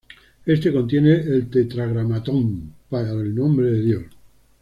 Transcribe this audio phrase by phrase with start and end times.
[0.47, 4.03] Este contiene el tetragrámaton para el nombre de Dios.